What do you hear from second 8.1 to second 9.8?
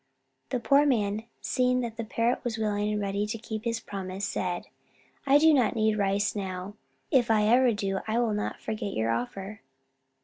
will not forget your offer."